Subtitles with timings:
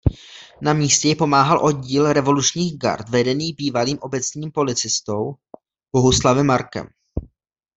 [0.61, 5.35] Na místě ji pomáhal oddíl Revolučních gard vedený bývalým obecním policistou
[5.91, 6.87] Bohuslavem Markem.